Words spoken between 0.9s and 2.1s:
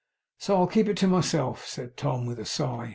to myself,' said